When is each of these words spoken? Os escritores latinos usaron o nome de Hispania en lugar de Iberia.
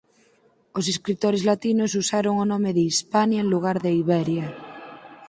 Os 0.79 0.85
escritores 0.93 1.45
latinos 1.49 1.97
usaron 2.01 2.35
o 2.43 2.49
nome 2.53 2.69
de 2.77 2.83
Hispania 2.89 3.39
en 3.41 3.49
lugar 3.53 3.77
de 3.85 3.91
Iberia. 4.03 4.47